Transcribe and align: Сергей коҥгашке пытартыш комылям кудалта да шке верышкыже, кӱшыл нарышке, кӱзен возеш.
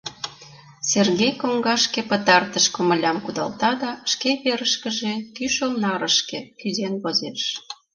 Сергей 0.91 1.33
коҥгашке 1.41 2.01
пытартыш 2.09 2.65
комылям 2.75 3.17
кудалта 3.25 3.71
да 3.81 3.91
шке 4.11 4.31
верышкыже, 4.43 5.13
кӱшыл 5.35 5.71
нарышке, 5.83 6.39
кӱзен 6.59 6.93
возеш. 7.03 7.41